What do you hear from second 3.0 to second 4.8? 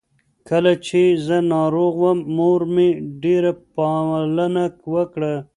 ډېره پالنه